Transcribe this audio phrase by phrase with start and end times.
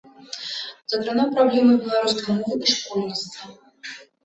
[0.93, 3.43] Закранаў праблемы беларускай мовы і школьніцтва.